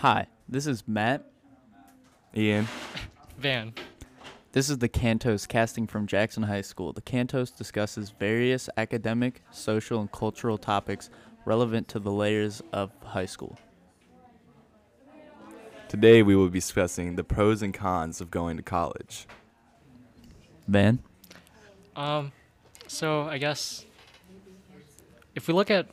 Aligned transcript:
Hi, 0.00 0.26
this 0.46 0.66
is 0.66 0.86
Matt. 0.86 1.24
Ian. 2.36 2.68
Van. 3.38 3.72
This 4.52 4.68
is 4.68 4.76
the 4.76 4.90
Cantos 4.90 5.48
casting 5.48 5.86
from 5.86 6.06
Jackson 6.06 6.42
High 6.42 6.60
School. 6.60 6.92
The 6.92 7.00
Cantos 7.00 7.56
discusses 7.56 8.10
various 8.10 8.68
academic, 8.76 9.40
social, 9.50 10.02
and 10.02 10.12
cultural 10.12 10.58
topics 10.58 11.08
relevant 11.46 11.88
to 11.88 11.98
the 11.98 12.10
layers 12.12 12.60
of 12.74 12.92
high 13.04 13.24
school. 13.24 13.58
Today 15.88 16.22
we 16.22 16.36
will 16.36 16.50
be 16.50 16.58
discussing 16.58 17.16
the 17.16 17.24
pros 17.24 17.62
and 17.62 17.72
cons 17.72 18.20
of 18.20 18.30
going 18.30 18.58
to 18.58 18.62
college. 18.62 19.26
Van? 20.68 20.98
Um, 21.96 22.32
so 22.86 23.22
I 23.22 23.38
guess 23.38 23.86
if 25.34 25.48
we 25.48 25.54
look 25.54 25.70
at 25.70 25.88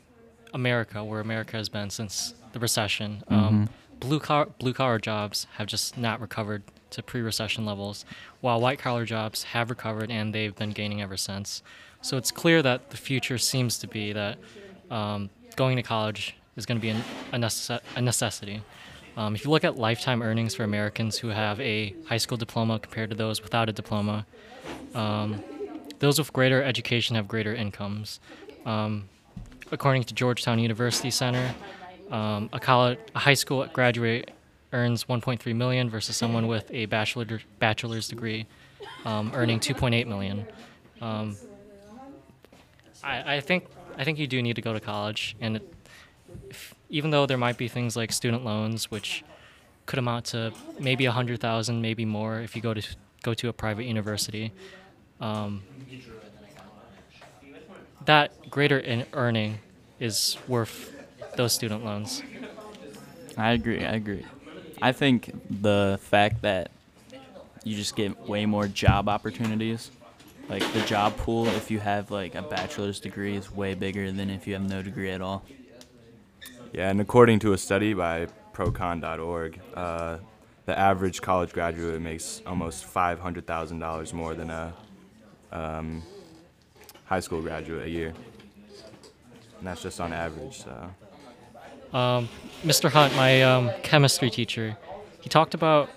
America, 0.54 1.02
where 1.06 1.22
America 1.22 1.56
has 1.56 1.70
been 1.70 1.90
since 1.90 2.34
the 2.52 2.60
recession, 2.60 3.24
um, 3.30 3.70
blue 4.04 4.20
collar 4.20 4.48
blue 4.60 4.74
collar 4.74 5.00
jobs 5.00 5.48
have 5.54 5.68
just 5.68 5.98
not 5.98 6.20
recovered 6.20 6.62
to 6.90 7.02
pre-recession 7.02 7.66
levels, 7.66 8.06
while 8.42 8.60
white 8.60 8.78
collar 8.78 9.06
jobs 9.06 9.44
have 9.44 9.70
recovered 9.70 10.12
and 10.12 10.36
they've 10.36 10.56
been 10.56 10.72
gaining 10.72 11.02
ever 11.02 11.18
since. 11.18 11.64
So 12.02 12.18
it's 12.18 12.30
clear 12.30 12.62
that 12.62 12.90
the 12.92 12.98
future 12.98 13.38
seems 13.38 13.80
to 13.80 13.88
be 13.88 14.14
that 14.14 14.38
um, 14.92 15.30
going 15.56 15.78
to 15.78 15.84
college 15.84 16.36
is 16.58 16.66
going 16.66 16.78
to 16.78 16.82
be 16.82 16.90
an, 16.90 17.02
a, 17.32 17.38
necess- 17.38 17.80
a 17.96 18.02
necessity. 18.02 18.62
Um, 19.16 19.36
if 19.36 19.46
you 19.46 19.52
look 19.52 19.64
at 19.64 19.78
lifetime 19.78 20.22
earnings 20.22 20.54
for 20.54 20.64
Americans 20.64 21.18
who 21.18 21.30
have 21.30 21.60
a 21.62 21.96
high 22.08 22.18
school 22.18 22.38
diploma 22.38 22.80
compared 22.80 23.10
to 23.10 23.16
those 23.16 23.42
without 23.42 23.70
a 23.70 23.72
diploma, 23.72 24.26
um, 24.94 25.42
those 26.00 26.20
with 26.20 26.34
greater 26.34 26.62
education 26.62 27.16
have 27.16 27.28
greater 27.28 27.56
incomes. 27.56 28.20
Um, 28.66 29.08
according 29.72 30.04
to 30.04 30.14
Georgetown 30.14 30.60
University 30.60 31.10
Center, 31.10 31.56
um, 32.14 32.50
a 32.54 32.60
college, 32.60 33.00
a 33.16 33.20
high 33.20 33.34
school 33.34 33.68
graduate 33.74 34.32
earns 34.72 35.06
1.3 35.06 35.56
million 35.56 35.90
versus 35.90 36.16
someone 36.16 36.48
with 36.48 36.70
a 36.72 36.86
bachelor 36.86 37.42
bachelor's 37.60 38.08
degree 38.08 38.46
um, 39.04 39.32
earning 39.34 39.60
2.8 39.60 40.08
million. 40.08 40.46
Um, 41.02 41.36
I, 43.04 43.36
I 43.36 43.40
think 43.42 43.66
I 43.98 44.04
think 44.04 44.20
you 44.20 44.28
do 44.28 44.42
need 44.42 44.56
to 44.56 44.62
go 44.62 44.74
to 44.74 44.80
college, 44.80 45.36
and 45.42 45.58
it, 45.58 45.74
if, 46.50 46.74
even 46.90 47.10
though 47.10 47.26
there 47.26 47.38
might 47.38 47.58
be 47.58 47.68
things 47.68 47.96
like 47.96 48.12
student 48.12 48.46
loans, 48.46 48.90
which 48.90 49.24
could 49.86 50.00
amount 50.00 50.26
to 50.26 50.54
maybe 50.80 51.06
a 51.06 51.12
hundred 51.12 51.42
thousand, 51.42 51.82
maybe 51.82 52.06
more, 52.06 52.40
if 52.42 52.56
you 52.56 52.62
go 52.62 52.74
to 52.74 52.82
go 53.24 53.34
to 53.34 53.50
a 53.50 53.54
private 53.54 53.86
university. 53.86 54.52
Um, 55.20 55.64
that 58.06 58.50
greater 58.50 58.78
in 58.78 59.06
earning 59.14 59.60
is 60.00 60.38
worth 60.48 60.93
those 61.36 61.54
student 61.54 61.84
loans. 61.86 62.24
I 63.38 63.52
agree. 63.52 63.84
I 63.84 63.94
agree. 63.94 64.26
I 64.82 64.92
think 64.92 65.32
the 65.50 66.00
fact 66.02 66.42
that 66.42 66.72
you 67.64 67.76
just 67.76 67.96
get 67.96 68.20
way 68.28 68.46
more 68.46 68.68
job 68.68 69.08
opportunities, 69.08 69.92
like 70.50 70.62
the 70.74 70.82
job 70.82 71.16
pool, 71.18 71.48
if 71.48 71.72
you 71.72 71.80
have 71.80 72.12
like 72.12 72.36
a 72.36 72.42
bachelor's 72.42 73.00
degree, 73.00 73.36
is 73.36 73.52
way 73.52 73.74
bigger 73.74 74.12
than 74.12 74.30
if 74.30 74.46
you 74.46 74.54
have 74.54 74.68
no 74.70 74.82
degree 74.82 75.12
at 75.12 75.22
all. 75.22 75.44
Yeah, 76.74 76.90
and 76.90 77.00
according 77.00 77.40
to 77.40 77.54
a 77.54 77.58
study 77.58 77.94
by 77.94 78.28
procon.org, 78.54 79.60
uh, 79.76 80.18
the 80.66 80.78
average 80.78 81.22
college 81.22 81.54
graduate 81.54 82.02
makes 82.02 82.42
almost 82.46 82.86
$500,000 82.92 84.14
more 84.14 84.34
than 84.34 84.50
a 84.50 84.74
um, 85.52 86.04
high 87.06 87.20
school 87.20 87.42
graduate 87.42 87.86
a 87.86 87.90
year. 87.90 88.14
And 89.60 89.68
that's 89.68 89.82
just 89.82 90.02
on 90.02 90.14
average, 90.14 90.64
so. 90.64 90.90
Um, 91.94 92.28
Mr. 92.64 92.90
Hunt, 92.90 93.16
my 93.16 93.44
um, 93.44 93.72
chemistry 93.84 94.30
teacher, 94.30 94.78
he 95.22 95.30
talked 95.30 95.54
about 95.54 95.90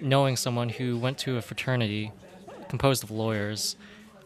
knowing 0.00 0.36
someone 0.36 0.68
who 0.68 0.96
went 0.96 1.18
to 1.18 1.36
a 1.36 1.42
fraternity 1.42 2.12
composed 2.68 3.02
of 3.02 3.10
lawyers 3.10 3.76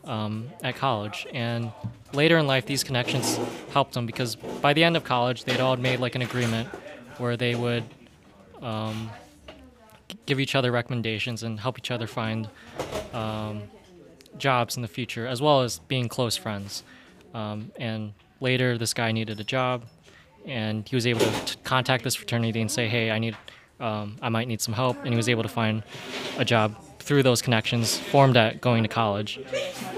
um, 0.05 0.49
at 0.63 0.77
college. 0.77 1.27
And 1.33 1.73
later 2.13 2.37
in 2.39 2.47
life, 2.47 2.67
these 2.67 2.85
connections 2.85 3.39
helped 3.73 3.95
them 3.95 4.07
because 4.07 4.37
by 4.37 4.73
the 4.73 4.85
end 4.85 4.97
of 4.97 5.05
college, 5.05 5.45
they'd 5.45 5.61
all 5.61 5.77
made 5.77 5.99
like 5.99 6.15
an 6.15 6.23
agreement 6.23 6.69
where 7.19 7.37
they 7.37 7.55
would 7.55 7.85
um, 8.61 9.11
give 10.27 10.39
each 10.41 10.55
other 10.55 10.71
recommendations 10.71 11.43
and 11.43 11.59
help 11.59 11.79
each 11.79 11.91
other 11.91 12.07
find 12.07 12.49
um, 13.15 13.63
jobs 14.37 14.77
in 14.77 14.83
the 14.83 14.89
future, 14.89 15.27
as 15.27 15.41
well 15.41 15.63
as 15.63 15.79
being 15.81 16.09
close 16.09 16.37
friends. 16.37 16.83
Um, 17.35 17.73
and 17.79 18.13
later, 18.41 18.77
this 18.79 18.95
guy 18.95 19.13
needed 19.13 19.41
a 19.41 19.45
job, 19.45 19.85
and 20.47 20.89
he 20.89 20.97
was 20.97 21.07
able 21.07 21.21
to 21.21 21.57
contact 21.65 22.05
this 22.05 22.15
fraternity 22.15 22.61
and 22.61 22.71
say, 22.71 22.89
"Hey, 22.89 23.11
I 23.11 23.19
need, 23.19 23.37
um, 23.81 24.17
I 24.23 24.29
might 24.29 24.49
need 24.49 24.61
some 24.61 24.75
help," 24.75 24.97
and 24.99 25.09
he 25.09 25.17
was 25.17 25.29
able 25.29 25.43
to 25.43 25.49
find 25.49 25.83
a 26.39 26.45
job 26.45 26.75
through 26.99 27.23
those 27.23 27.41
connections 27.43 27.99
formed 27.99 28.37
at 28.37 28.61
going 28.61 28.83
to 28.83 28.89
college. 28.89 29.39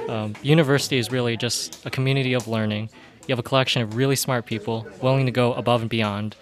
Um, 0.08 0.34
university 0.42 0.98
is 0.98 1.10
really 1.10 1.36
just 1.36 1.84
a 1.86 1.90
community 1.90 2.34
of 2.34 2.48
learning. 2.48 2.90
You 3.26 3.32
have 3.32 3.38
a 3.38 3.42
collection 3.42 3.82
of 3.82 3.96
really 3.96 4.16
smart 4.16 4.46
people 4.46 4.86
willing 5.00 5.26
to 5.26 5.32
go 5.32 5.54
above 5.54 5.80
and 5.80 5.90
beyond 5.90 6.36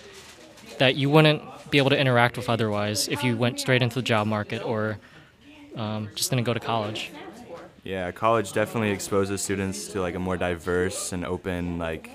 that 0.79 0.97
you 0.97 1.09
wouldn't 1.11 1.43
be 1.71 1.79
able 1.79 1.91
to 1.91 1.99
interact 1.99 2.37
with 2.37 2.49
otherwise 2.49 3.09
if 3.09 3.25
you 3.25 3.37
went 3.37 3.61
straight 3.61 3.83
into 3.83 3.97
the 3.97 4.03
job 4.03 4.27
market 4.27 4.63
or 4.65 4.99
um, 5.77 6.09
just 6.15 6.31
didn't 6.31 6.45
go 6.45 6.55
to 6.55 6.61
college. 6.61 7.11
Yeah, 7.85 8.11
college 8.11 8.53
definitely 8.53 8.91
exposes 8.91 9.43
students 9.43 9.89
to 9.89 10.01
like 10.01 10.15
a 10.15 10.19
more 10.19 10.37
diverse 10.37 11.13
and 11.13 11.25
open, 11.25 11.79
like, 11.79 12.11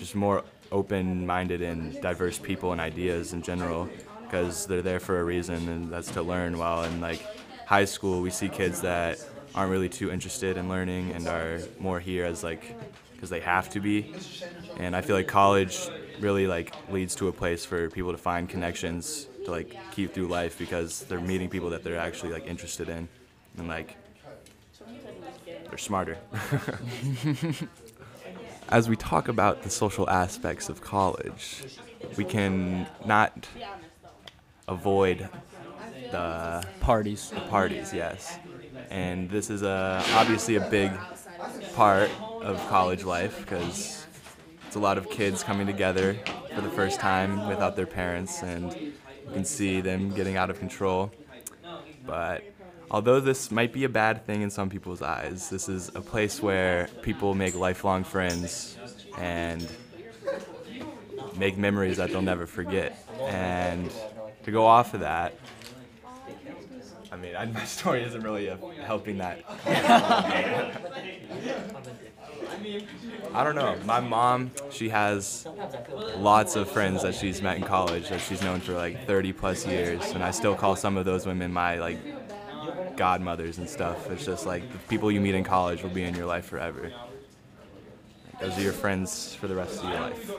just 0.00 0.16
more 0.16 0.44
open-minded 0.72 1.62
and 1.62 2.00
diverse 2.00 2.38
people 2.38 2.72
and 2.72 2.80
ideas 2.80 3.32
in 3.32 3.42
general, 3.42 3.88
because 4.26 4.66
they're 4.66 4.82
there 4.82 5.00
for 5.00 5.20
a 5.20 5.24
reason, 5.24 5.68
and 5.68 5.92
that's 5.92 6.10
to 6.12 6.22
learn. 6.22 6.58
While 6.58 6.84
in 6.84 7.00
like 7.00 7.22
high 7.66 7.84
school, 7.84 8.22
we 8.22 8.30
see 8.30 8.48
kids 8.48 8.80
that 8.82 9.20
aren't 9.54 9.70
really 9.70 9.88
too 9.88 10.10
interested 10.10 10.56
in 10.56 10.68
learning 10.68 11.12
and 11.12 11.28
are 11.28 11.60
more 11.78 12.00
here 12.00 12.24
as 12.24 12.42
like 12.42 12.76
because 13.14 13.30
they 13.30 13.40
have 13.40 13.68
to 13.70 13.80
be. 13.80 14.06
And 14.76 14.96
I 14.96 15.02
feel 15.02 15.16
like 15.16 15.28
college 15.28 15.90
really 16.20 16.46
like 16.46 16.74
leads 16.88 17.14
to 17.16 17.28
a 17.28 17.32
place 17.32 17.64
for 17.64 17.90
people 17.90 18.12
to 18.12 18.18
find 18.18 18.48
connections 18.48 19.28
to 19.44 19.50
like 19.50 19.76
keep 19.90 20.14
through 20.14 20.28
life 20.28 20.58
because 20.58 21.04
they're 21.04 21.20
meeting 21.20 21.48
people 21.48 21.70
that 21.70 21.84
they're 21.84 21.98
actually 21.98 22.32
like 22.32 22.46
interested 22.46 22.88
in 22.88 23.08
and 23.58 23.68
like 23.68 23.96
they're 25.68 25.78
smarter. 25.78 26.18
As 28.70 28.88
we 28.88 28.96
talk 28.96 29.28
about 29.28 29.62
the 29.62 29.70
social 29.70 30.08
aspects 30.08 30.68
of 30.68 30.80
college, 30.80 31.62
we 32.16 32.24
can 32.24 32.86
not 33.04 33.48
avoid 34.68 35.28
the 36.12 36.64
Parties. 36.80 37.30
the 37.30 37.40
parties, 37.40 37.92
yes. 37.92 38.38
And 38.88 39.28
this 39.28 39.50
is 39.50 39.62
a 39.62 40.02
obviously 40.14 40.54
a 40.56 40.60
big 40.60 40.92
part 41.74 42.10
of 42.40 42.64
college 42.68 43.04
life 43.04 43.40
because 43.40 44.06
it's 44.66 44.76
a 44.76 44.80
lot 44.80 44.98
of 44.98 45.10
kids 45.10 45.42
coming 45.42 45.66
together 45.66 46.16
for 46.54 46.60
the 46.60 46.70
first 46.70 47.00
time 47.00 47.48
without 47.48 47.74
their 47.74 47.86
parents, 47.86 48.42
and 48.42 48.74
you 49.26 49.32
can 49.32 49.44
see 49.44 49.80
them 49.80 50.12
getting 50.14 50.36
out 50.36 50.48
of 50.48 50.58
control. 50.60 51.10
But 52.06 52.44
although 52.90 53.20
this 53.20 53.50
might 53.50 53.72
be 53.72 53.84
a 53.84 53.88
bad 53.88 54.26
thing 54.26 54.42
in 54.42 54.50
some 54.50 54.68
people's 54.68 55.02
eyes, 55.02 55.48
this 55.48 55.68
is 55.68 55.90
a 55.94 56.00
place 56.00 56.42
where 56.42 56.88
people 57.02 57.34
make 57.34 57.54
lifelong 57.54 58.04
friends 58.04 58.76
and 59.18 59.66
make 61.36 61.56
memories 61.56 61.98
that 61.98 62.10
they'll 62.10 62.22
never 62.22 62.46
forget. 62.46 63.06
And 63.20 63.90
to 64.44 64.50
go 64.50 64.66
off 64.66 64.94
of 64.94 65.00
that, 65.00 65.34
I 67.12 67.16
mean, 67.16 67.36
I, 67.36 67.44
my 67.46 67.64
story 67.64 68.02
isn't 68.02 68.22
really 68.22 68.50
uh, 68.50 68.56
helping 68.84 69.18
that. 69.18 69.44
I 73.32 73.44
don't 73.44 73.54
know. 73.54 73.76
My 73.84 74.00
mom, 74.00 74.50
she 74.70 74.88
has 74.88 75.46
lots 76.16 76.56
of 76.56 76.70
friends 76.70 77.02
that 77.02 77.14
she's 77.14 77.40
met 77.40 77.56
in 77.56 77.62
college 77.62 78.08
that 78.08 78.20
she's 78.20 78.42
known 78.42 78.60
for 78.60 78.72
like 78.74 79.06
30 79.06 79.32
plus 79.32 79.66
years, 79.66 80.10
and 80.10 80.22
I 80.22 80.30
still 80.30 80.54
call 80.54 80.76
some 80.76 80.96
of 80.96 81.04
those 81.04 81.26
women 81.26 81.52
my 81.52 81.78
like 81.78 81.98
godmothers 83.00 83.56
and 83.56 83.66
stuff. 83.66 84.10
It's 84.10 84.26
just 84.26 84.44
like 84.44 84.70
the 84.70 84.76
people 84.90 85.10
you 85.10 85.22
meet 85.22 85.34
in 85.34 85.42
college 85.42 85.82
will 85.82 85.88
be 85.88 86.04
in 86.04 86.14
your 86.14 86.26
life 86.26 86.44
forever. 86.44 86.92
Those 88.38 88.58
are 88.58 88.60
your 88.60 88.74
friends 88.74 89.34
for 89.34 89.48
the 89.48 89.54
rest 89.54 89.82
of 89.82 89.88
your 89.88 90.00
life. 90.00 90.30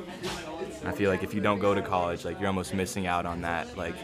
And 0.79 0.87
I 0.87 0.91
feel 0.91 1.09
like 1.09 1.23
if 1.23 1.33
you 1.33 1.41
don't 1.41 1.57
go 1.57 1.73
to 1.73 1.81
college, 1.81 2.23
like 2.23 2.39
you're 2.39 2.49
almost 2.49 2.75
missing 2.75 3.07
out 3.07 3.25
on 3.25 3.41
that, 3.41 3.75
like 3.75 3.95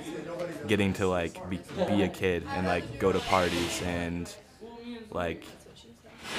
getting 0.66 0.92
to 0.94 1.08
like 1.08 1.48
be, 1.52 1.60
be 1.88 2.02
a 2.02 2.08
kid 2.08 2.48
and 2.56 2.66
like 2.66 2.98
go 2.98 3.12
to 3.12 3.20
parties 3.20 3.80
and 3.84 4.36
like 5.12 5.44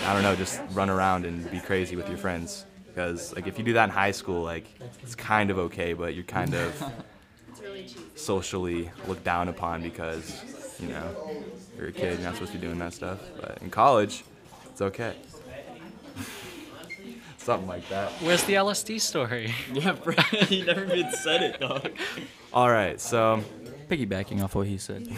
I 0.05 0.13
don't 0.13 0.25
know, 0.25 0.35
just 0.35 0.61
run 0.73 0.91
around 0.91 1.25
and 1.25 1.49
be 1.53 1.61
crazy 1.61 1.95
with 1.95 2.09
your 2.09 2.19
friends. 2.19 2.67
Because 2.89 3.33
like 3.33 3.47
if 3.47 3.59
you 3.59 3.65
do 3.65 3.75
that 3.75 3.85
in 3.85 3.91
high 3.91 4.11
school, 4.11 4.43
like 4.43 4.67
it's 5.05 5.15
kind 5.15 5.53
of 5.53 5.59
okay, 5.71 5.93
but 5.93 6.17
you're 6.17 6.25
kind 6.25 6.53
of 6.53 6.83
socially 8.17 8.91
looked 9.07 9.23
down 9.23 9.47
upon 9.47 9.83
because 9.83 10.58
you 10.81 10.89
know 10.89 11.45
you're 11.77 11.89
a 11.89 11.93
kid, 11.93 12.15
you're 12.19 12.23
not 12.23 12.35
supposed 12.35 12.53
to 12.53 12.59
be 12.59 12.67
doing 12.67 12.79
that 12.79 12.93
stuff. 12.93 13.19
But 13.41 13.59
in 13.61 13.71
college, 13.71 14.25
it's 14.71 14.81
okay. 14.81 15.15
Something 17.39 17.69
like 17.69 17.89
that. 17.89 18.11
Where's 18.21 18.43
the 18.45 18.55
LSD 18.55 19.01
story? 19.01 19.55
Yeah, 19.73 19.93
bro. 19.93 20.15
he 20.47 20.63
never 20.63 20.85
even 20.85 21.13
said 21.13 21.43
it, 21.43 21.61
dog. 21.61 21.91
All 22.53 22.71
right, 22.71 23.01
so 23.01 23.43
Piggybacking 23.89 24.43
off 24.43 24.55
what 24.55 24.67
he 24.67 24.77
said. 24.79 25.09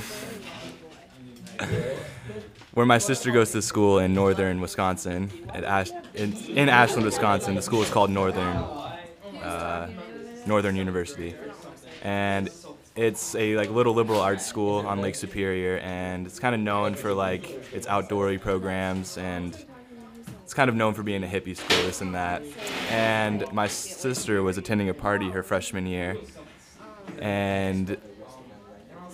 where 2.74 2.86
my 2.86 2.98
sister 2.98 3.30
goes 3.32 3.50
to 3.52 3.60
school 3.62 3.98
in 3.98 4.14
northern 4.14 4.60
Wisconsin, 4.60 5.30
at 5.52 5.64
Ash- 5.64 5.90
in, 6.14 6.32
in 6.48 6.68
Ashland, 6.68 7.04
Wisconsin. 7.04 7.54
The 7.54 7.62
school 7.62 7.82
is 7.82 7.90
called 7.90 8.10
Northern 8.10 8.56
uh, 9.42 9.88
Northern 10.46 10.76
University, 10.76 11.34
and 12.02 12.48
it's 13.00 13.34
a 13.34 13.56
like 13.56 13.70
little 13.70 13.94
liberal 13.94 14.20
arts 14.20 14.44
school 14.44 14.86
on 14.86 15.00
Lake 15.00 15.14
Superior, 15.14 15.78
and 15.78 16.26
it's 16.26 16.38
kind 16.38 16.54
of 16.54 16.60
known 16.60 16.94
for 16.94 17.14
like 17.14 17.48
its 17.72 17.86
outdoorsy 17.86 18.40
programs 18.40 19.16
and. 19.18 19.56
It's 20.44 20.54
kind 20.56 20.68
of 20.68 20.74
known 20.74 20.94
for 20.94 21.04
being 21.04 21.22
a 21.22 21.28
hippie 21.28 21.56
school, 21.56 21.76
this 21.84 22.00
and 22.00 22.12
that. 22.16 22.42
And 22.90 23.44
my 23.52 23.68
sister 23.68 24.42
was 24.42 24.58
attending 24.58 24.88
a 24.88 24.94
party 24.94 25.30
her 25.30 25.44
freshman 25.44 25.86
year, 25.86 26.16
and 27.20 27.96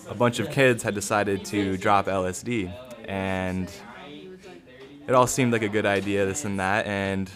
a 0.09 0.15
bunch 0.15 0.39
of 0.39 0.49
kids 0.49 0.81
had 0.81 0.95
decided 0.95 1.45
to 1.45 1.77
drop 1.77 2.07
LSD, 2.07 2.73
and 3.07 3.71
it 5.07 5.13
all 5.13 5.27
seemed 5.27 5.53
like 5.53 5.61
a 5.61 5.69
good 5.69 5.85
idea, 5.85 6.25
this 6.25 6.43
and 6.43 6.59
that. 6.59 6.87
And 6.87 7.29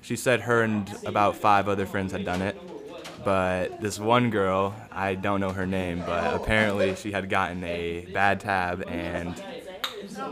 she 0.00 0.16
said 0.16 0.40
her 0.40 0.62
and 0.62 0.90
about 1.04 1.36
five 1.36 1.68
other 1.68 1.84
friends 1.84 2.12
had 2.12 2.24
done 2.24 2.40
it, 2.40 2.56
but 3.24 3.80
this 3.80 3.98
one 3.98 4.30
girl, 4.30 4.74
I 4.90 5.14
don't 5.14 5.40
know 5.40 5.50
her 5.50 5.66
name, 5.66 6.02
but 6.06 6.34
apparently 6.34 6.94
she 6.94 7.12
had 7.12 7.28
gotten 7.28 7.62
a 7.64 8.06
bad 8.12 8.40
tab 8.40 8.84
and 8.88 9.40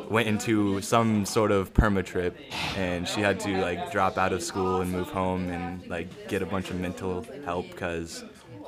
went 0.09 0.29
into 0.29 0.81
some 0.83 1.25
sort 1.25 1.53
of 1.53 1.73
perma 1.73 2.05
trip, 2.05 2.37
and 2.77 3.07
she 3.07 3.21
had 3.21 3.39
to 3.41 3.61
like 3.61 3.91
drop 3.91 4.19
out 4.19 4.33
of 4.33 4.43
school 4.43 4.81
and 4.81 4.91
move 4.91 5.09
home 5.11 5.51
and 5.51 5.89
like 5.89 6.09
get 6.29 6.43
a 6.43 6.47
bunch 6.47 6.71
of 6.71 6.77
mental 6.77 7.25
help 7.45 7.71
because 7.71 8.25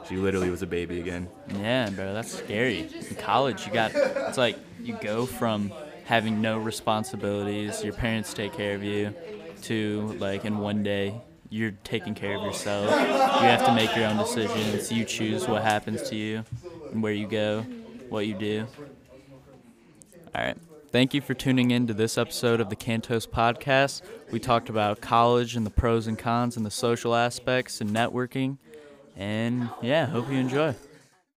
she 0.08 0.16
literally 0.16 0.50
was 0.50 0.62
a 0.62 0.66
baby 0.66 1.00
again. 1.00 1.28
Yeah, 1.60 1.90
bro, 1.90 2.12
that's 2.12 2.30
scary. 2.32 2.88
In 3.08 3.16
college, 3.16 3.66
you 3.66 3.72
got 3.72 3.92
it's 3.94 4.38
like 4.38 4.56
you 4.82 4.94
go 5.00 5.26
from 5.26 5.72
having 6.04 6.40
no 6.40 6.58
responsibilities, 6.58 7.82
your 7.82 7.92
parents 7.94 8.34
take 8.34 8.52
care 8.52 8.74
of 8.74 8.82
you, 8.82 9.14
to 9.62 10.16
like 10.18 10.44
in 10.44 10.58
one 10.58 10.82
day 10.82 11.20
you're 11.52 11.72
taking 11.84 12.14
care 12.14 12.34
of 12.34 12.42
yourself. 12.42 12.90
You 12.90 13.46
have 13.46 13.66
to 13.66 13.74
make 13.74 13.94
your 13.94 14.06
own 14.06 14.16
decisions. 14.16 14.90
You 14.90 15.04
choose 15.04 15.46
what 15.46 15.62
happens 15.62 16.08
to 16.08 16.16
you 16.16 16.44
and 16.90 17.02
where 17.02 17.12
you 17.12 17.26
go, 17.26 17.60
what 18.08 18.26
you 18.26 18.34
do. 18.34 18.66
All 20.34 20.42
right. 20.42 20.56
Thank 20.90 21.12
you 21.12 21.20
for 21.20 21.34
tuning 21.34 21.70
in 21.70 21.86
to 21.88 21.94
this 21.94 22.16
episode 22.16 22.60
of 22.60 22.70
the 22.70 22.76
Cantos 22.76 23.28
podcast. 23.28 24.00
We 24.30 24.40
talked 24.40 24.70
about 24.70 25.02
college 25.02 25.54
and 25.54 25.66
the 25.66 25.70
pros 25.70 26.06
and 26.06 26.18
cons 26.18 26.56
and 26.56 26.64
the 26.64 26.70
social 26.70 27.14
aspects 27.14 27.82
and 27.82 27.90
networking. 27.90 28.56
And 29.14 29.68
yeah, 29.82 30.06
hope 30.06 30.30
you 30.30 30.38
enjoy. 30.38 30.74